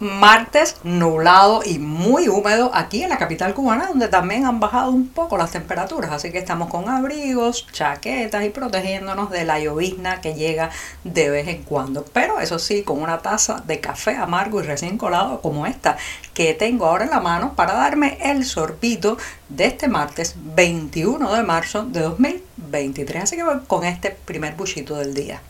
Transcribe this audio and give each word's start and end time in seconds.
Martes 0.00 0.76
nublado 0.82 1.62
y 1.64 1.78
muy 1.78 2.28
húmedo 2.28 2.70
aquí 2.74 3.02
en 3.02 3.08
la 3.08 3.18
capital 3.18 3.54
cubana, 3.54 3.86
donde 3.86 4.08
también 4.08 4.44
han 4.44 4.60
bajado 4.60 4.90
un 4.90 5.08
poco 5.08 5.36
las 5.36 5.52
temperaturas. 5.52 6.12
Así 6.12 6.30
que 6.30 6.38
estamos 6.38 6.68
con 6.68 6.88
abrigos, 6.88 7.66
chaquetas 7.72 8.44
y 8.44 8.50
protegiéndonos 8.50 9.30
de 9.30 9.44
la 9.44 9.60
llovizna 9.60 10.20
que 10.20 10.34
llega 10.34 10.70
de 11.04 11.30
vez 11.30 11.48
en 11.48 11.62
cuando. 11.62 12.04
Pero 12.12 12.40
eso 12.40 12.58
sí, 12.58 12.82
con 12.82 13.00
una 13.02 13.18
taza 13.18 13.62
de 13.66 13.80
café 13.80 14.16
amargo 14.16 14.60
y 14.60 14.64
recién 14.64 14.98
colado 14.98 15.40
como 15.40 15.66
esta 15.66 15.96
que 16.32 16.54
tengo 16.54 16.86
ahora 16.86 17.04
en 17.04 17.10
la 17.10 17.20
mano 17.20 17.54
para 17.54 17.74
darme 17.74 18.18
el 18.20 18.44
sorbito 18.44 19.16
de 19.48 19.66
este 19.66 19.88
martes 19.88 20.34
21 20.36 21.32
de 21.32 21.42
marzo 21.42 21.84
de 21.84 22.00
2023. 22.00 23.22
Así 23.22 23.36
que 23.36 23.44
voy 23.44 23.60
con 23.66 23.84
este 23.84 24.10
primer 24.10 24.54
buchito 24.54 24.96
del 24.96 25.14
día. 25.14 25.40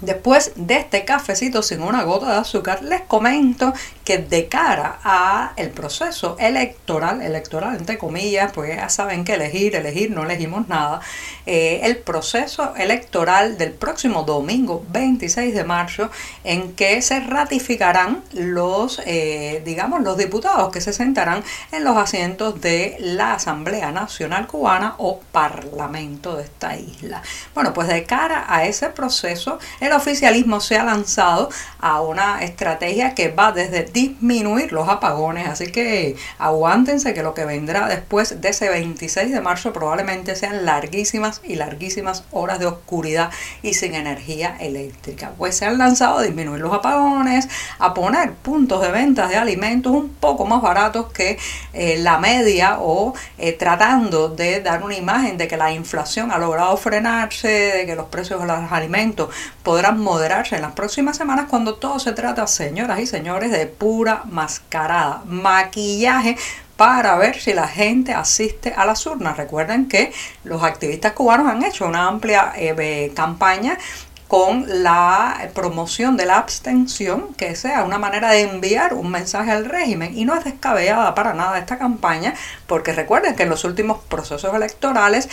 Después 0.00 0.52
de 0.56 0.76
este 0.76 1.04
cafecito 1.04 1.62
sin 1.62 1.82
una 1.82 2.04
gota 2.04 2.32
de 2.32 2.38
azúcar, 2.38 2.82
les 2.82 3.02
comento 3.02 3.72
que 4.04 4.18
de 4.18 4.48
cara 4.48 4.98
a 5.04 5.52
el 5.56 5.70
proceso 5.70 6.36
electoral, 6.38 7.20
electoral 7.20 7.76
entre 7.76 7.98
comillas, 7.98 8.50
pues 8.52 8.74
ya 8.74 8.88
saben 8.88 9.24
que 9.24 9.34
elegir, 9.34 9.76
elegir, 9.76 10.10
no 10.10 10.24
elegimos 10.24 10.68
nada, 10.68 11.00
eh, 11.46 11.80
el 11.82 11.98
proceso 11.98 12.74
electoral 12.76 13.58
del 13.58 13.72
próximo 13.72 14.22
domingo 14.22 14.84
26 14.88 15.54
de 15.54 15.64
marzo, 15.64 16.10
en 16.44 16.72
que 16.72 17.02
se 17.02 17.20
ratificarán 17.20 18.22
los, 18.32 19.00
eh, 19.04 19.62
digamos, 19.64 20.02
los 20.02 20.16
diputados 20.16 20.72
que 20.72 20.80
se 20.80 20.92
sentarán 20.92 21.44
en 21.72 21.84
los 21.84 21.96
asientos 21.96 22.60
de 22.60 22.96
la 23.00 23.34
Asamblea 23.34 23.92
Nacional 23.92 24.46
Cubana 24.46 24.94
o 24.98 25.20
Parlamento 25.32 26.36
de 26.36 26.44
esta 26.44 26.76
isla. 26.76 27.22
Bueno, 27.54 27.72
pues 27.74 27.88
de 27.88 28.04
cara 28.04 28.46
a 28.48 28.64
ese 28.64 28.88
proceso, 28.88 29.58
el 29.80 29.89
oficialismo 29.92 30.60
se 30.60 30.76
ha 30.76 30.84
lanzado 30.84 31.48
a 31.80 32.00
una 32.00 32.42
estrategia 32.42 33.14
que 33.14 33.28
va 33.28 33.52
desde 33.52 33.84
disminuir 33.84 34.72
los 34.72 34.88
apagones, 34.88 35.48
así 35.48 35.70
que 35.72 36.16
aguántense 36.38 37.14
que 37.14 37.22
lo 37.22 37.34
que 37.34 37.44
vendrá 37.44 37.88
después 37.88 38.40
de 38.40 38.48
ese 38.48 38.68
26 38.68 39.30
de 39.32 39.40
marzo 39.40 39.72
probablemente 39.72 40.36
sean 40.36 40.64
larguísimas 40.64 41.40
y 41.44 41.56
larguísimas 41.56 42.24
horas 42.30 42.58
de 42.58 42.66
oscuridad 42.66 43.30
y 43.62 43.74
sin 43.74 43.94
energía 43.94 44.56
eléctrica. 44.60 45.32
Pues 45.38 45.56
se 45.56 45.66
han 45.66 45.78
lanzado 45.78 46.18
a 46.18 46.22
disminuir 46.22 46.60
los 46.60 46.72
apagones, 46.72 47.48
a 47.78 47.94
poner 47.94 48.32
puntos 48.34 48.82
de 48.82 48.90
ventas 48.90 49.30
de 49.30 49.36
alimentos 49.36 49.92
un 49.92 50.10
poco 50.10 50.44
más 50.44 50.62
baratos 50.62 51.12
que 51.12 51.38
eh, 51.72 51.98
la 51.98 52.18
media 52.18 52.78
o 52.80 53.14
eh, 53.38 53.52
tratando 53.52 54.28
de 54.28 54.60
dar 54.60 54.82
una 54.82 54.96
imagen 54.96 55.36
de 55.36 55.48
que 55.48 55.56
la 55.56 55.72
inflación 55.72 56.30
ha 56.30 56.38
logrado 56.38 56.76
frenarse, 56.76 57.48
de 57.48 57.86
que 57.86 57.94
los 57.94 58.06
precios 58.06 58.40
de 58.40 58.46
los 58.46 58.72
alimentos 58.72 59.30
podrán 59.80 59.98
moderarse 59.98 60.56
en 60.56 60.60
las 60.60 60.72
próximas 60.72 61.16
semanas 61.16 61.46
cuando 61.48 61.76
todo 61.76 61.98
se 61.98 62.12
trata, 62.12 62.46
señoras 62.46 63.00
y 63.00 63.06
señores, 63.06 63.50
de 63.50 63.64
pura 63.64 64.24
mascarada, 64.26 65.22
maquillaje 65.24 66.36
para 66.76 67.16
ver 67.16 67.40
si 67.40 67.54
la 67.54 67.66
gente 67.66 68.12
asiste 68.12 68.74
a 68.76 68.84
las 68.84 69.06
urnas. 69.06 69.38
Recuerden 69.38 69.88
que 69.88 70.12
los 70.44 70.62
activistas 70.62 71.14
cubanos 71.14 71.46
han 71.46 71.64
hecho 71.64 71.86
una 71.86 72.08
amplia 72.08 72.52
eh, 72.56 73.10
campaña 73.16 73.78
con 74.30 74.84
la 74.84 75.50
promoción 75.56 76.16
de 76.16 76.24
la 76.24 76.38
abstención, 76.38 77.34
que 77.36 77.56
sea 77.56 77.82
una 77.82 77.98
manera 77.98 78.30
de 78.30 78.42
enviar 78.42 78.94
un 78.94 79.10
mensaje 79.10 79.50
al 79.50 79.64
régimen. 79.64 80.16
Y 80.16 80.24
no 80.24 80.36
es 80.36 80.44
descabellada 80.44 81.16
para 81.16 81.34
nada 81.34 81.58
esta 81.58 81.78
campaña, 81.78 82.34
porque 82.68 82.92
recuerden 82.92 83.34
que 83.34 83.42
en 83.42 83.48
los 83.48 83.64
últimos 83.64 83.98
procesos 84.04 84.54
electorales 84.54 85.28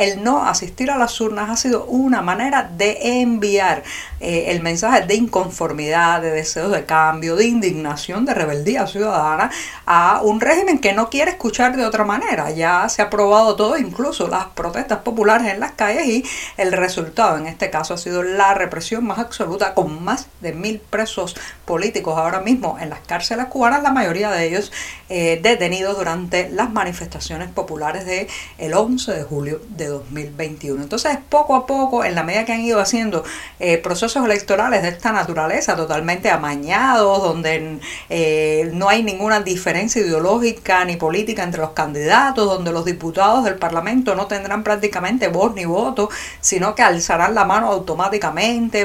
el 0.00 0.24
no 0.24 0.44
asistir 0.46 0.90
a 0.90 0.98
las 0.98 1.20
urnas 1.20 1.48
ha 1.48 1.56
sido 1.56 1.84
una 1.84 2.22
manera 2.22 2.68
de 2.76 3.20
enviar 3.20 3.84
eh, 4.18 4.46
el 4.48 4.62
mensaje 4.62 5.06
de 5.06 5.14
inconformidad, 5.14 6.20
de 6.20 6.32
deseos 6.32 6.72
de 6.72 6.84
cambio, 6.84 7.36
de 7.36 7.46
indignación, 7.46 8.24
de 8.24 8.34
rebeldía 8.34 8.88
ciudadana 8.88 9.52
a 9.86 10.22
un 10.24 10.40
régimen 10.40 10.80
que 10.80 10.92
no 10.92 11.08
quiere 11.08 11.30
escuchar 11.30 11.76
de 11.76 11.86
otra 11.86 12.04
manera. 12.04 12.50
Ya 12.50 12.88
se 12.88 13.00
ha 13.00 13.10
probado 13.10 13.54
todo, 13.54 13.78
incluso 13.78 14.26
las 14.26 14.46
protestas 14.46 14.98
populares 15.02 15.52
en 15.52 15.60
las 15.60 15.70
calles 15.70 16.06
y 16.06 16.24
el 16.56 16.72
resultado 16.72 17.38
en 17.38 17.46
este 17.46 17.70
caso 17.70 17.94
ha 17.94 17.98
sido 17.98 18.23
la 18.24 18.54
represión 18.54 19.04
más 19.04 19.18
absoluta, 19.18 19.74
con 19.74 20.02
más 20.02 20.28
de 20.40 20.52
mil 20.52 20.80
presos 20.80 21.36
políticos 21.64 22.16
ahora 22.18 22.40
mismo 22.40 22.76
en 22.80 22.90
las 22.90 23.00
cárceles 23.00 23.46
cubanas, 23.46 23.82
la 23.82 23.92
mayoría 23.92 24.30
de 24.30 24.46
ellos 24.46 24.72
eh, 25.08 25.40
detenidos 25.42 25.96
durante 25.96 26.48
las 26.50 26.70
manifestaciones 26.70 27.48
populares 27.50 28.06
del 28.06 28.26
el 28.58 28.74
11 28.74 29.12
de 29.12 29.22
julio 29.22 29.60
de 29.68 29.86
2021. 29.86 30.82
Entonces, 30.82 31.18
poco 31.28 31.54
a 31.54 31.66
poco, 31.66 32.04
en 32.04 32.14
la 32.14 32.22
medida 32.22 32.44
que 32.44 32.52
han 32.52 32.60
ido 32.60 32.80
haciendo 32.80 33.24
eh, 33.58 33.78
procesos 33.78 34.24
electorales 34.24 34.82
de 34.82 34.88
esta 34.88 35.12
naturaleza, 35.12 35.76
totalmente 35.76 36.30
amañados, 36.30 37.22
donde 37.22 37.80
eh, 38.08 38.70
no 38.72 38.88
hay 38.88 39.02
ninguna 39.02 39.40
diferencia 39.40 40.00
ideológica 40.00 40.84
ni 40.84 40.96
política 40.96 41.42
entre 41.42 41.60
los 41.60 41.70
candidatos, 41.70 42.46
donde 42.46 42.72
los 42.72 42.84
diputados 42.84 43.44
del 43.44 43.56
Parlamento 43.56 44.14
no 44.14 44.26
tendrán 44.26 44.62
prácticamente 44.62 45.28
voz 45.28 45.54
ni 45.54 45.64
voto, 45.64 46.08
sino 46.40 46.74
que 46.74 46.82
alzarán 46.82 47.34
la 47.34 47.44
mano 47.44 47.68
automáticamente 47.68 48.13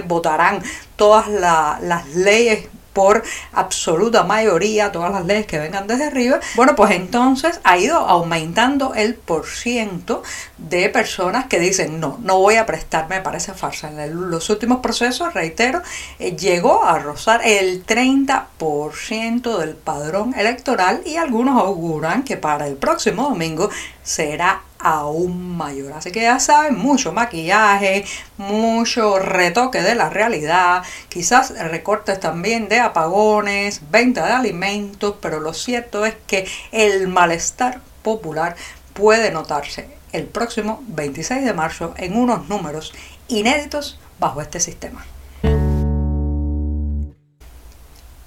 votarán 0.05 0.61
todas 0.95 1.27
las 1.27 2.07
leyes 2.15 2.67
por 2.93 3.23
absoluta 3.53 4.23
mayoría, 4.23 4.91
todas 4.91 5.11
las 5.11 5.25
leyes 5.25 5.45
que 5.45 5.59
vengan 5.59 5.87
desde 5.87 6.05
arriba, 6.05 6.39
bueno, 6.55 6.75
pues 6.75 6.91
entonces 6.91 7.59
ha 7.63 7.77
ido 7.77 7.97
aumentando 7.97 8.93
el 8.93 9.15
porciento 9.15 10.23
de 10.57 10.89
personas 10.89 11.45
que 11.45 11.59
dicen, 11.59 11.99
no, 11.99 12.19
no 12.21 12.39
voy 12.39 12.55
a 12.55 12.65
prestarme 12.65 13.21
para 13.21 13.37
esa 13.37 13.53
farsa. 13.53 13.89
En 13.89 14.29
los 14.29 14.49
últimos 14.49 14.79
procesos, 14.79 15.33
reitero, 15.33 15.81
eh, 16.19 16.35
llegó 16.35 16.83
a 16.83 16.99
rozar 16.99 17.41
el 17.45 17.85
30% 17.85 19.57
del 19.57 19.75
padrón 19.75 20.33
electoral 20.37 21.01
y 21.05 21.15
algunos 21.15 21.57
auguran 21.57 22.23
que 22.23 22.37
para 22.37 22.67
el 22.67 22.75
próximo 22.75 23.29
domingo 23.29 23.69
será 24.03 24.61
aún 24.79 25.57
mayor. 25.57 25.93
Así 25.93 26.11
que 26.11 26.21
ya 26.21 26.39
saben, 26.39 26.77
mucho 26.77 27.11
maquillaje, 27.11 28.05
mucho 28.37 29.19
retoque 29.19 29.81
de 29.81 29.95
la 29.95 30.09
realidad, 30.09 30.83
quizás 31.09 31.51
recortes 31.69 32.19
también 32.19 32.69
de 32.69 32.79
apagones, 32.79 33.81
venta 33.91 34.25
de 34.25 34.31
alimentos, 34.31 35.15
pero 35.21 35.39
lo 35.39 35.53
cierto 35.53 36.05
es 36.05 36.15
que 36.27 36.47
el 36.71 37.07
malestar 37.07 37.81
popular 38.01 38.55
puede 38.93 39.31
notarse 39.31 39.89
el 40.11 40.25
próximo 40.25 40.83
26 40.87 41.45
de 41.45 41.53
marzo 41.53 41.93
en 41.97 42.17
unos 42.17 42.47
números 42.49 42.93
inéditos 43.27 43.99
bajo 44.19 44.41
este 44.41 44.59
sistema. 44.59 45.05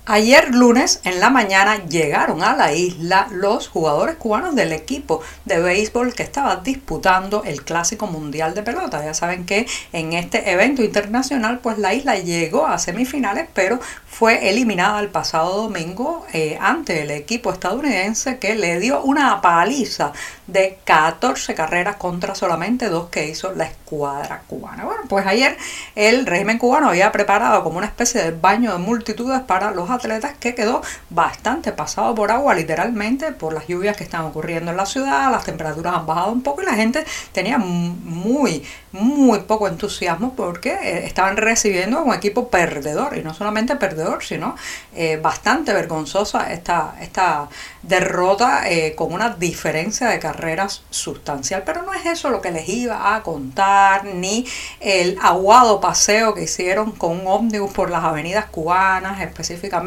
Ayer 0.04 0.52
lunes 0.52 1.00
en 1.04 1.20
la 1.20 1.30
mañana 1.30 1.86
llegaron 1.86 2.42
a 2.42 2.56
la 2.56 2.72
isla 2.72 3.28
los 3.30 3.68
jugadores 3.68 4.16
cubanos 4.16 4.56
del 4.56 4.72
equipo 4.72 5.22
de 5.44 5.60
béisbol 5.60 6.12
que 6.12 6.24
estaba 6.24 6.56
disputando 6.56 7.44
el 7.44 7.62
Clásico 7.62 8.08
Mundial 8.08 8.52
de 8.52 8.64
Pelota. 8.64 9.04
Ya 9.04 9.14
saben 9.14 9.46
que 9.46 9.64
en 9.92 10.12
este 10.12 10.50
evento 10.50 10.82
internacional 10.82 11.60
pues 11.60 11.78
la 11.78 11.94
isla 11.94 12.16
llegó 12.16 12.66
a 12.66 12.78
semifinales 12.78 13.46
pero 13.54 13.78
fue 14.04 14.50
eliminada 14.50 14.98
el 14.98 15.08
pasado 15.08 15.62
domingo 15.62 16.26
eh, 16.32 16.58
ante 16.60 17.02
el 17.02 17.12
equipo 17.12 17.52
estadounidense 17.52 18.40
que 18.40 18.56
le 18.56 18.80
dio 18.80 19.02
una 19.02 19.40
paliza 19.40 20.12
de 20.48 20.78
14 20.84 21.54
carreras 21.54 21.94
contra 21.96 22.34
solamente 22.34 22.88
dos 22.88 23.08
que 23.08 23.28
hizo 23.28 23.52
la 23.52 23.64
escuadra 23.64 24.42
cubana. 24.48 24.84
Bueno, 24.84 25.02
pues 25.08 25.26
ayer 25.26 25.56
el 25.94 26.26
régimen 26.26 26.58
cubano 26.58 26.88
había 26.88 27.12
preparado 27.12 27.62
como 27.62 27.78
una 27.78 27.86
especie 27.86 28.20
de 28.20 28.32
baño 28.32 28.72
de 28.72 28.78
multitudes 28.78 29.40
para 29.42 29.70
los 29.70 29.91
atletas 29.92 30.32
que 30.38 30.54
quedó 30.54 30.82
bastante 31.10 31.72
pasado 31.72 32.14
por 32.14 32.30
agua, 32.30 32.54
literalmente, 32.54 33.32
por 33.32 33.52
las 33.52 33.66
lluvias 33.68 33.96
que 33.96 34.04
están 34.04 34.22
ocurriendo 34.22 34.70
en 34.72 34.76
la 34.76 34.86
ciudad, 34.86 35.30
las 35.30 35.44
temperaturas 35.44 35.94
han 35.94 36.06
bajado 36.06 36.32
un 36.32 36.42
poco 36.42 36.62
y 36.62 36.66
la 36.66 36.74
gente 36.74 37.04
tenía 37.32 37.58
muy, 37.58 38.64
muy 38.90 39.40
poco 39.40 39.68
entusiasmo 39.68 40.34
porque 40.34 40.70
eh, 40.70 41.06
estaban 41.06 41.36
recibiendo 41.36 42.02
un 42.02 42.12
equipo 42.12 42.48
perdedor, 42.48 43.16
y 43.16 43.22
no 43.22 43.32
solamente 43.32 43.76
perdedor, 43.76 44.24
sino 44.24 44.56
eh, 44.94 45.18
bastante 45.22 45.72
vergonzosa 45.72 46.52
esta, 46.52 46.96
esta 47.00 47.48
derrota 47.82 48.68
eh, 48.68 48.94
con 48.94 49.12
una 49.12 49.30
diferencia 49.30 50.08
de 50.08 50.18
carrera 50.18 50.42
barreras 50.42 50.82
sustancial. 50.90 51.62
Pero 51.64 51.82
no 51.82 51.94
es 51.94 52.04
eso 52.06 52.30
lo 52.30 52.40
que 52.40 52.50
les 52.50 52.68
iba 52.68 53.14
a 53.14 53.22
contar, 53.22 54.04
ni 54.04 54.46
el 54.80 55.18
aguado 55.22 55.80
paseo 55.80 56.34
que 56.34 56.42
hicieron 56.44 56.92
con 56.92 57.20
un 57.20 57.26
ómnibus 57.26 57.72
por 57.72 57.90
las 57.90 58.02
avenidas 58.04 58.46
cubanas, 58.46 59.20
específicamente 59.20 59.81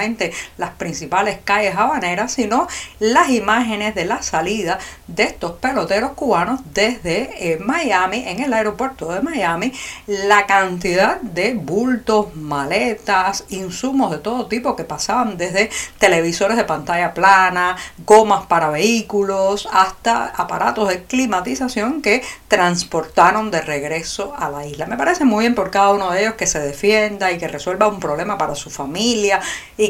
las 0.58 0.72
principales 0.72 1.40
calles 1.44 1.76
habaneras, 1.76 2.34
sino 2.34 2.68
las 3.00 3.30
imágenes 3.30 3.96
de 3.96 4.06
la 4.06 4.22
salida 4.22 4.80
de 5.08 5.24
estos 5.24 5.54
peloteros 5.54 6.12
cubanos 6.12 6.62
desde 6.74 7.54
eh, 7.54 7.58
Miami, 7.60 8.24
en 8.28 8.42
el 8.42 8.54
aeropuerto 8.54 9.12
de 9.12 9.22
Miami, 9.22 9.72
la 10.08 10.46
cantidad 10.46 11.22
de 11.22 11.54
bultos, 11.54 12.36
maletas, 12.36 13.46
insumos 13.50 14.12
de 14.12 14.18
todo 14.18 14.48
tipo 14.48 14.76
que 14.76 14.84
pasaban 14.84 15.38
desde 15.38 15.70
televisores 16.00 16.58
de 16.58 16.64
pantalla 16.64 17.14
plana, 17.14 17.76
gomas 18.06 18.46
para 18.48 18.70
vehículos, 18.70 19.68
hasta 19.72 20.26
aparatos 20.26 20.90
de 20.90 21.04
climatización 21.04 22.02
que 22.02 22.24
transportaron 22.48 23.52
de 23.52 23.62
regreso 23.62 24.34
a 24.38 24.50
la 24.50 24.66
isla. 24.66 24.86
Me 24.86 24.98
parece 24.98 25.26
muy 25.26 25.44
bien 25.44 25.56
por 25.56 25.72
cada 25.72 25.92
uno 25.92 26.12
de 26.12 26.22
ellos 26.22 26.36
que 26.36 26.48
se 26.48 26.60
defienda 26.60 27.32
y 27.32 27.38
que 27.38 27.48
resuelva 27.48 27.88
un 27.88 28.00
problema 28.00 28.38
para 28.38 28.56
su 28.56 28.70
familia 28.70 29.40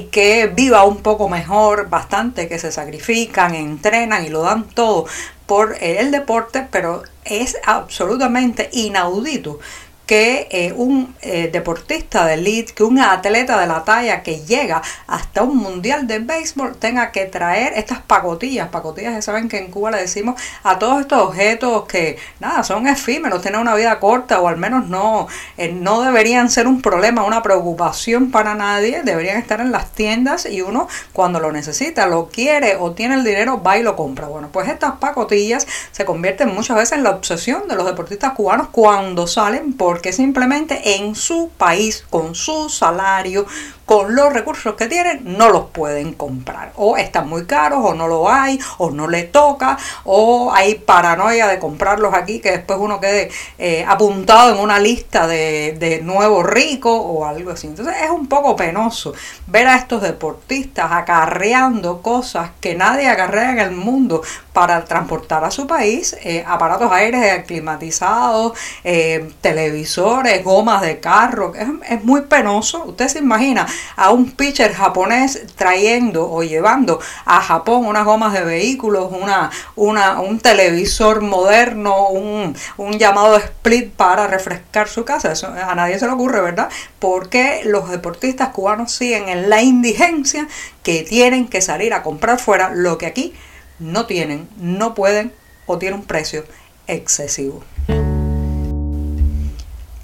que 0.04 0.48
viva 0.48 0.84
un 0.84 0.98
poco 0.98 1.30
mejor, 1.30 1.90
bastante 1.90 2.48
que 2.48 2.60
se 2.60 2.72
sacrifican, 2.72 3.56
entrenan 3.56 4.26
y 4.26 4.30
lo 4.30 4.42
dan 4.42 4.64
todo 4.64 5.06
por 5.46 5.76
el 5.82 6.12
deporte, 6.12 6.68
pero 6.72 7.04
es 7.24 7.58
absolutamente 7.66 8.70
inaudito 8.74 9.60
que 10.06 10.48
eh, 10.52 10.74
un 10.76 11.16
eh, 11.22 11.50
deportista 11.52 12.26
de 12.26 12.36
elite, 12.36 12.74
que 12.74 12.84
un 12.84 13.00
atleta 13.00 13.60
de 13.60 13.68
la 13.68 13.84
talla 13.84 14.22
que 14.22 14.40
llega 14.46 14.82
hasta 15.08 15.44
un 15.44 15.58
mundial 15.58 16.08
de 16.08 16.20
béisbol 16.20 16.76
tenga 16.78 17.12
que 17.12 17.26
traer 17.26 17.74
estas 17.76 18.02
pacotillas, 18.02 18.70
pacotillas 18.70 19.16
que 19.16 19.22
saben 19.22 19.50
que 19.50 19.58
en 19.58 19.72
Cuba 19.72 19.92
le 19.92 19.98
decimos 19.98 20.40
a 20.64 20.78
todos 20.78 21.02
estos 21.02 21.22
objetos 21.22 21.86
que 21.86 22.18
nada, 22.40 22.64
son 22.64 22.88
efímeros, 22.88 23.42
tienen 23.42 23.62
una 23.62 23.76
vida 23.76 24.00
corta 24.00 24.40
o 24.42 24.48
al 24.48 24.58
menos 24.58 24.88
no, 24.88 25.28
eh, 25.58 25.72
no 25.72 26.02
deberían 26.02 26.50
ser 26.50 26.68
un 26.68 26.82
problema, 26.82 27.24
una 27.24 27.42
preocupación 27.42 28.32
para 28.32 28.54
nadie, 28.56 29.02
deberían 29.04 29.38
estar 29.38 29.60
en 29.60 29.72
las 29.72 29.92
tiendas 29.92 30.46
y 30.46 30.62
uno 30.62 30.88
cuando 31.14 31.40
lo 31.40 31.52
necesita, 31.52 32.06
lo 32.08 32.28
quiere 32.28 32.76
o 32.76 32.92
tiene 32.92 33.16
el 33.16 33.24
dinero, 33.24 33.62
va 33.64 33.78
y 33.78 33.84
lo 33.84 33.96
compra. 33.96 34.28
Bueno, 34.28 34.50
pues 34.52 34.70
estas 34.70 34.94
pacotillas 34.98 35.68
se 35.92 36.06
convierten 36.06 36.54
muchas 36.54 36.78
veces 36.78 36.98
en 36.98 37.04
la 37.04 37.12
obsesión 37.12 37.68
de 37.68 37.76
los 37.76 37.86
deportistas 37.86 38.34
cubanos 38.34 38.68
cuando 38.72 39.28
salen 39.28 39.74
por 39.74 39.95
porque 39.96 40.12
simplemente 40.12 40.98
en 40.98 41.16
su 41.16 41.52
país, 41.58 42.04
con 42.10 42.36
su 42.36 42.68
salario, 42.68 43.46
con 43.86 44.14
los 44.14 44.34
recursos 44.34 44.74
que 44.76 44.88
tienen 44.88 45.38
no 45.38 45.50
los 45.50 45.70
pueden 45.70 46.14
comprar. 46.14 46.74
O 46.76 46.98
están 46.98 47.30
muy 47.30 47.46
caros, 47.46 47.80
o 47.82 47.94
no 47.94 48.08
lo 48.08 48.30
hay, 48.30 48.60
o 48.78 48.92
no 48.92 49.08
le 49.08 49.24
toca, 49.24 49.78
o 50.04 50.52
hay 50.54 50.76
paranoia 50.76 51.48
de 51.48 51.60
comprarlos 51.60 52.14
aquí 52.14 52.40
que 52.40 52.52
después 52.52 52.78
uno 52.82 53.00
quede 53.00 53.30
eh, 53.58 53.86
apuntado 53.88 54.54
en 54.54 54.60
una 54.60 54.80
lista 54.80 55.28
de, 55.28 55.78
de 55.80 56.02
nuevo 56.02 56.44
rico 56.44 56.94
o 56.94 57.26
algo 57.26 57.52
así. 57.52 57.68
Entonces 57.68 57.96
es 58.04 58.10
un 58.10 58.28
poco 58.28 58.56
penoso 58.58 59.14
ver 59.48 59.68
a 59.68 59.78
estos 59.78 60.02
deportistas 60.02 60.92
acarreando 60.92 62.02
cosas 62.02 62.50
que 62.60 62.76
nadie 62.76 63.08
acarrea 63.08 63.52
en 63.52 63.60
el 63.60 63.72
mundo 63.72 64.24
para 64.52 64.84
transportar 64.86 65.44
a 65.44 65.52
su 65.52 65.68
país, 65.68 66.16
eh, 66.24 66.44
aparatos 66.48 66.92
aéreos 66.92 67.46
climatizados, 67.46 68.58
eh, 68.84 69.30
gomas 70.44 70.82
de 70.82 71.00
carro. 71.00 71.54
Es, 71.56 72.04
muy 72.04 72.22
penoso. 72.22 72.86
Usted 72.86 73.08
se 73.08 73.20
imagina 73.20 73.66
a 73.96 74.12
un 74.12 74.32
pitcher 74.32 74.74
japonés 74.74 75.44
trayendo 75.56 76.30
o 76.30 76.44
llevando 76.44 77.00
a 77.26 77.42
Japón 77.42 77.86
unas 77.86 78.06
gomas 78.06 78.34
de 78.34 78.44
vehículos, 78.44 79.12
una, 79.12 79.50
una, 79.76 80.20
un 80.20 80.40
televisor 80.40 81.22
moderno, 81.22 82.10
un, 82.10 82.56
un 82.78 83.00
llamado 83.00 83.38
split 83.38 83.92
para 83.92 84.28
refrescar 84.28 84.88
su 84.88 85.06
casa. 85.06 85.32
Eso 85.32 85.48
a 85.48 85.76
nadie 85.76 86.00
se 86.00 86.06
le 86.06 86.14
ocurre, 86.14 86.42
¿verdad? 86.42 86.70
Porque 87.00 87.62
los 87.66 87.90
deportistas 87.90 88.50
cubanos 88.50 88.92
siguen 88.92 89.30
en 89.30 89.50
la 89.50 89.62
indigencia 89.62 90.48
que 90.84 91.04
tienen 91.04 91.48
que 91.48 91.62
salir 91.62 91.94
a 91.94 92.04
comprar 92.04 92.40
fuera 92.40 92.72
lo 92.74 92.98
que 92.98 93.06
aquí 93.06 93.34
no 93.80 94.06
tienen, 94.06 94.48
no 94.58 94.94
pueden 94.94 95.34
o 95.66 95.78
tienen 95.78 96.00
un 96.00 96.06
precio 96.06 96.46
excesivo. 96.88 97.64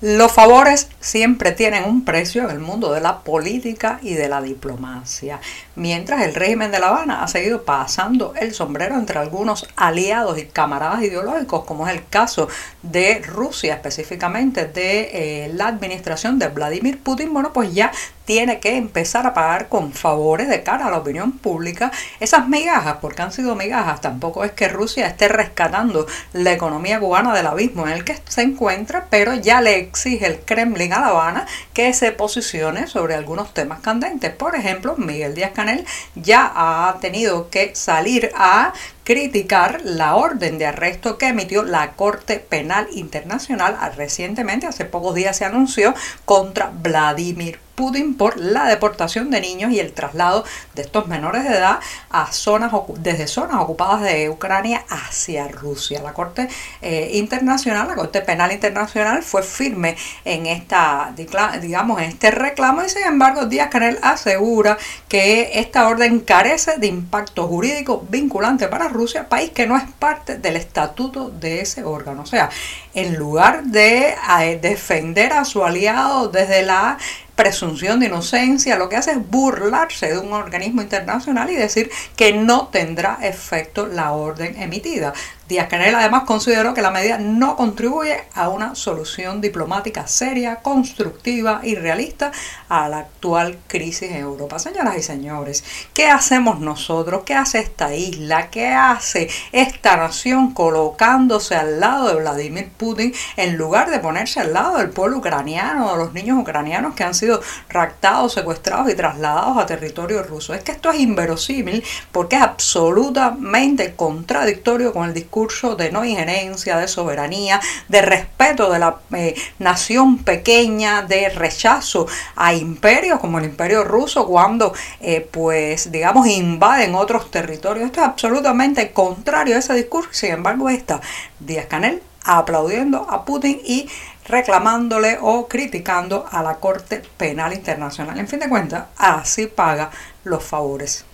Los 0.01 0.31
favores 0.31 0.89
siempre 0.99 1.51
tienen 1.51 1.83
un 1.83 2.03
precio 2.03 2.43
en 2.43 2.49
el 2.49 2.59
mundo 2.59 2.91
de 2.91 3.01
la 3.01 3.19
política 3.19 3.99
y 4.01 4.15
de 4.15 4.29
la 4.29 4.41
diplomacia, 4.41 5.39
mientras 5.75 6.23
el 6.23 6.33
régimen 6.33 6.71
de 6.71 6.79
La 6.79 6.87
Habana 6.87 7.21
ha 7.21 7.27
seguido 7.27 7.65
pasando 7.65 8.33
el 8.35 8.55
sombrero 8.55 8.95
entre 8.95 9.19
algunos 9.19 9.67
aliados 9.75 10.39
y 10.39 10.45
camaradas 10.45 11.03
ideológicos, 11.03 11.65
como 11.65 11.87
es 11.87 11.93
el 11.93 12.07
caso 12.07 12.47
de 12.81 13.19
Rusia, 13.19 13.75
específicamente 13.75 14.65
de 14.65 15.45
eh, 15.45 15.51
la 15.53 15.67
administración 15.67 16.39
de 16.39 16.47
Vladimir 16.47 16.97
Putin, 16.97 17.31
bueno, 17.31 17.53
pues 17.53 17.71
ya 17.71 17.91
tiene 18.25 18.59
que 18.59 18.77
empezar 18.77 19.25
a 19.25 19.33
pagar 19.33 19.67
con 19.67 19.93
favores 19.93 20.47
de 20.47 20.63
cara 20.63 20.87
a 20.87 20.91
la 20.91 20.97
opinión 20.97 21.33
pública 21.33 21.91
esas 22.19 22.47
migajas, 22.47 22.97
porque 23.01 23.21
han 23.21 23.31
sido 23.31 23.55
migajas. 23.55 24.01
Tampoco 24.01 24.43
es 24.43 24.51
que 24.51 24.67
Rusia 24.67 25.07
esté 25.07 25.27
rescatando 25.27 26.07
la 26.33 26.51
economía 26.51 26.99
cubana 26.99 27.33
del 27.33 27.47
abismo 27.47 27.87
en 27.87 27.93
el 27.93 28.03
que 28.03 28.17
se 28.27 28.41
encuentra, 28.41 29.07
pero 29.09 29.33
ya 29.35 29.61
le 29.61 29.77
exige 29.77 30.25
el 30.25 30.39
Kremlin 30.39 30.93
a 30.93 30.99
La 30.99 31.07
Habana 31.07 31.47
que 31.73 31.93
se 31.93 32.11
posicione 32.11 32.87
sobre 32.87 33.15
algunos 33.15 33.53
temas 33.53 33.79
candentes. 33.81 34.33
Por 34.33 34.55
ejemplo, 34.55 34.95
Miguel 34.97 35.35
Díaz 35.35 35.51
Canel 35.51 35.85
ya 36.15 36.51
ha 36.55 36.97
tenido 36.99 37.49
que 37.49 37.75
salir 37.75 38.31
a 38.35 38.73
criticar 39.03 39.81
la 39.83 40.15
orden 40.15 40.57
de 40.57 40.67
arresto 40.67 41.17
que 41.17 41.27
emitió 41.27 41.63
la 41.63 41.93
Corte 41.93 42.39
Penal 42.39 42.87
Internacional 42.91 43.77
recientemente, 43.95 44.67
hace 44.67 44.85
pocos 44.85 45.15
días 45.15 45.37
se 45.37 45.45
anunció, 45.45 45.93
contra 46.25 46.71
Vladimir 46.73 47.59
Putin 47.81 48.15
por 48.15 48.37
la 48.37 48.65
deportación 48.65 49.31
de 49.31 49.41
niños 49.41 49.71
y 49.71 49.79
el 49.79 49.93
traslado 49.93 50.45
de 50.75 50.83
estos 50.83 51.07
menores 51.07 51.43
de 51.43 51.49
edad 51.49 51.79
a 52.11 52.31
zonas 52.31 52.71
desde 52.99 53.25
zonas 53.25 53.57
ocupadas 53.59 54.03
de 54.03 54.29
Ucrania 54.29 54.85
hacia 54.87 55.47
Rusia. 55.47 56.01
La 56.03 56.13
Corte 56.13 56.47
eh, 56.81 57.11
Internacional, 57.13 57.87
la 57.87 57.95
Corte 57.95 58.21
Penal 58.21 58.51
Internacional 58.51 59.23
fue 59.23 59.41
firme 59.41 59.97
en 60.25 60.45
esta, 60.45 61.11
digamos, 61.15 61.99
en 62.01 62.09
este 62.09 62.29
reclamo 62.29 62.83
y 62.83 62.89
sin 62.89 63.03
embargo 63.03 63.45
Díaz 63.45 63.69
Canel 63.69 63.97
asegura 64.03 64.77
que 65.07 65.59
esta 65.59 65.87
orden 65.87 66.19
carece 66.19 66.77
de 66.77 66.85
impacto 66.85 67.47
jurídico 67.47 68.05
vinculante 68.09 68.67
para 68.67 68.89
Rusia, 68.91 69.27
país 69.27 69.51
que 69.51 69.67
no 69.67 69.75
es 69.77 69.83
parte 69.99 70.37
del 70.37 70.55
estatuto 70.55 71.29
de 71.29 71.61
ese 71.61 71.83
órgano. 71.83 72.21
O 72.21 72.25
sea, 72.25 72.49
en 72.93 73.15
lugar 73.15 73.63
de 73.63 74.15
eh, 74.39 74.59
defender 74.61 75.33
a 75.33 75.45
su 75.45 75.63
aliado 75.63 76.29
desde 76.29 76.63
la 76.63 76.97
presunción 77.35 77.99
de 77.99 78.05
inocencia, 78.05 78.77
lo 78.77 78.87
que 78.87 78.97
hace 78.97 79.11
es 79.13 79.29
burlarse 79.29 80.13
de 80.13 80.19
un 80.19 80.31
organismo 80.31 80.81
internacional 80.83 81.49
y 81.49 81.55
decir 81.55 81.89
que 82.15 82.33
no 82.33 82.67
tendrá 82.67 83.17
efecto 83.21 83.87
la 83.87 84.11
orden 84.11 84.61
emitida. 84.61 85.13
Díaz 85.47 85.67
Canel 85.67 85.95
además 85.95 86.23
consideró 86.23 86.73
que 86.73 86.81
la 86.81 86.91
medida 86.91 87.17
no 87.17 87.57
contribuye 87.57 88.23
a 88.35 88.47
una 88.47 88.75
solución 88.75 89.41
diplomática 89.41 90.07
seria, 90.07 90.57
constructiva 90.57 91.59
y 91.63 91.75
realista 91.75 92.31
a 92.69 92.87
la 92.87 92.99
actual 92.99 93.57
crisis 93.67 94.11
en 94.11 94.17
Europa. 94.17 94.59
Señoras 94.59 94.97
y 94.97 95.03
señores, 95.03 95.63
¿qué 95.93 96.07
hacemos 96.07 96.61
nosotros? 96.61 97.23
¿Qué 97.25 97.33
hace 97.33 97.59
esta 97.59 97.93
isla? 97.93 98.49
¿Qué 98.49 98.67
hace 98.67 99.29
esta 99.51 99.97
nación 99.97 100.53
colocándose 100.53 101.55
al 101.55 101.81
lado 101.81 102.07
de 102.07 102.21
Vladimir 102.21 102.69
Putin 102.81 103.13
en 103.37 103.57
lugar 103.57 103.91
de 103.91 103.99
ponerse 103.99 104.39
al 104.39 104.53
lado 104.53 104.79
del 104.79 104.89
pueblo 104.89 105.17
ucraniano, 105.17 105.91
de 105.91 105.97
los 106.03 106.13
niños 106.13 106.39
ucranianos 106.39 106.95
que 106.95 107.03
han 107.03 107.13
sido 107.13 107.39
raptados, 107.69 108.33
secuestrados 108.33 108.91
y 108.91 108.95
trasladados 108.95 109.57
a 109.59 109.67
territorio 109.67 110.23
ruso? 110.23 110.55
Es 110.55 110.63
que 110.63 110.71
esto 110.71 110.89
es 110.89 110.99
inverosímil 110.99 111.83
porque 112.11 112.37
es 112.37 112.41
absolutamente 112.41 113.93
contradictorio 113.95 114.93
con 114.93 115.07
el 115.07 115.13
discurso 115.13 115.75
de 115.75 115.91
no 115.91 116.03
injerencia, 116.03 116.77
de 116.77 116.87
soberanía, 116.87 117.61
de 117.87 118.01
respeto 118.01 118.71
de 118.71 118.79
la 118.79 118.97
eh, 119.13 119.35
nación 119.59 120.23
pequeña, 120.23 121.03
de 121.03 121.29
rechazo 121.29 122.07
a 122.35 122.55
imperios 122.55 123.19
como 123.19 123.37
el 123.37 123.45
imperio 123.45 123.83
ruso 123.83 124.25
cuando 124.25 124.73
eh, 125.01 125.27
pues 125.29 125.91
digamos 125.91 126.27
invaden 126.27 126.95
otros 126.95 127.29
territorios. 127.29 127.85
Esto 127.85 128.01
es 128.01 128.07
absolutamente 128.07 128.91
contrario 128.91 129.55
a 129.55 129.59
ese 129.59 129.75
discurso. 129.75 130.09
Sin 130.13 130.31
embargo, 130.31 130.67
está 130.67 130.99
Díaz 131.39 131.67
Canel 131.67 132.01
aplaudiendo 132.23 133.07
a 133.09 133.25
Putin 133.25 133.59
y 133.65 133.89
reclamándole 134.25 135.17
o 135.21 135.47
criticando 135.47 136.25
a 136.29 136.43
la 136.43 136.55
Corte 136.55 137.01
Penal 137.17 137.53
Internacional. 137.53 138.19
En 138.19 138.27
fin 138.27 138.39
de 138.39 138.49
cuentas, 138.49 138.85
así 138.97 139.47
paga 139.47 139.89
los 140.23 140.43
favores. 140.43 141.05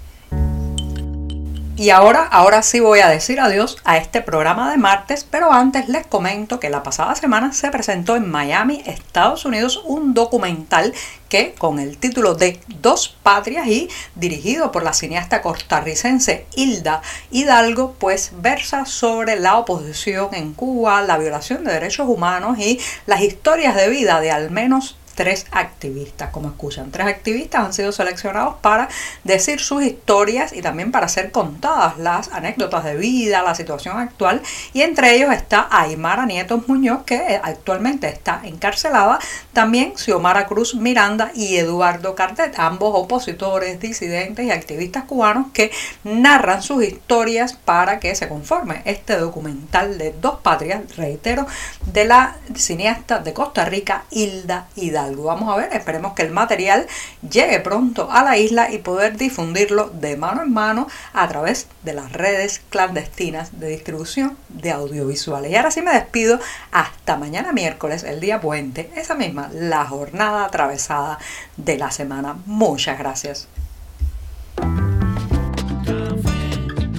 Y 1.80 1.92
ahora, 1.92 2.24
ahora 2.24 2.64
sí 2.64 2.80
voy 2.80 3.02
a 3.02 3.08
decir 3.08 3.40
adiós 3.40 3.78
a 3.86 3.98
este 3.98 4.24
programa 4.24 4.72
de 4.72 4.78
martes, 4.78 5.28
pero 5.30 5.54
antes 5.54 5.88
les 5.88 6.08
comento 6.08 6.60
que 6.60 6.72
la 6.72 6.82
pasada 6.82 7.14
semana 7.14 7.54
se 7.54 7.70
presentó 7.70 8.16
en 8.16 8.32
Miami, 8.32 8.82
Estados 8.88 9.46
Unidos, 9.46 9.84
un 9.86 10.16
documental 10.16 10.92
que 11.30 11.54
con 11.54 11.78
el 11.78 12.00
título 12.00 12.34
de 12.34 12.60
Dos 12.82 13.16
Patrias 13.22 13.68
y 13.68 13.90
dirigido 14.16 14.72
por 14.72 14.82
la 14.82 14.94
cineasta 14.94 15.44
costarricense 15.44 16.48
Hilda 16.56 17.04
Hidalgo, 17.30 17.96
pues 18.00 18.32
versa 18.42 18.88
sobre 18.88 19.40
la 19.40 19.58
oposición 19.58 20.34
en 20.34 20.56
Cuba, 20.56 21.04
la 21.04 21.20
violación 21.20 21.64
de 21.64 21.74
derechos 21.74 22.08
humanos 22.10 22.58
y 22.58 22.80
las 23.06 23.22
historias 23.22 23.76
de 23.76 23.90
vida 23.90 24.20
de 24.20 24.32
al 24.32 24.50
menos 24.50 24.97
tres 25.18 25.48
activistas, 25.52 26.30
como 26.30 26.50
escuchan. 26.50 26.92
Tres 26.92 27.08
activistas 27.08 27.66
han 27.66 27.74
sido 27.74 27.92
seleccionados 27.92 28.58
para 28.62 28.88
decir 29.24 29.60
sus 29.60 29.82
historias 29.82 30.54
y 30.54 30.62
también 30.62 30.92
para 30.92 31.08
ser 31.08 31.32
contadas 31.32 31.98
las 31.98 32.32
anécdotas 32.32 32.84
de 32.84 32.96
vida, 32.96 33.42
la 33.42 33.56
situación 33.56 33.98
actual. 33.98 34.44
Y 34.74 34.84
entre 34.84 35.16
ellos 35.16 35.34
está 35.34 35.68
Aymara 35.72 36.28
Nietos 36.28 36.68
Muñoz, 36.68 37.04
que 37.04 37.40
actualmente 37.42 38.08
está 38.08 38.42
encarcelada. 38.44 39.18
También 39.54 39.98
Xiomara 39.98 40.46
Cruz 40.46 40.76
Miranda 40.76 41.32
y 41.34 41.58
Eduardo 41.58 42.14
Cartet, 42.14 42.54
ambos 42.60 42.92
opositores, 42.94 43.80
disidentes 43.80 44.46
y 44.46 44.52
activistas 44.52 45.06
cubanos 45.06 45.48
que 45.52 45.72
narran 46.04 46.62
sus 46.62 46.84
historias 46.84 47.54
para 47.54 48.00
que 48.00 48.14
se 48.14 48.28
conforme 48.28 48.84
este 48.86 49.18
documental 49.18 49.98
de 49.98 50.14
dos 50.22 50.42
patrias, 50.42 50.96
reitero, 50.96 51.48
de 51.92 52.06
la 52.06 52.36
cineasta 52.54 53.18
de 53.18 53.34
Costa 53.34 53.66
Rica, 53.66 54.04
Hilda 54.12 54.68
Hidalgo. 54.76 55.07
Vamos 55.16 55.54
a 55.54 55.58
ver, 55.58 55.74
esperemos 55.74 56.14
que 56.14 56.24
el 56.24 56.32
material 56.32 56.88
llegue 57.28 57.60
pronto 57.60 58.12
a 58.12 58.24
la 58.24 58.38
isla 58.38 58.72
y 58.72 58.80
poder 58.80 59.18
difundirlo 59.18 59.90
de 59.90 60.18
mano 60.18 60.42
en 60.44 60.54
mano 60.54 60.88
a 61.14 61.28
través 61.28 61.68
de 61.84 61.94
las 61.94 62.12
redes 62.12 62.62
clandestinas 62.70 63.60
de 63.60 63.70
distribución 63.70 64.38
de 64.50 64.72
audiovisuales. 64.72 65.52
Y 65.52 65.56
ahora 65.56 65.72
sí 65.72 65.82
me 65.82 65.94
despido 65.94 66.40
hasta 66.72 67.18
mañana 67.18 67.54
miércoles, 67.54 68.04
el 68.04 68.20
día 68.20 68.42
puente, 68.42 68.92
esa 68.96 69.16
misma, 69.16 69.50
la 69.54 69.86
jornada 69.86 70.46
atravesada 70.46 71.20
de 71.56 71.78
la 71.78 71.92
semana. 71.92 72.38
Muchas 72.46 72.98
gracias. 72.98 73.48